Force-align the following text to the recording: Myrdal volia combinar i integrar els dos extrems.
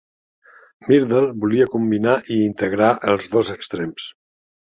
Myrdal 0.87 1.27
volia 1.43 1.67
combinar 1.73 2.15
i 2.37 2.39
integrar 2.47 2.89
els 3.13 3.29
dos 3.37 3.53
extrems. 3.59 4.09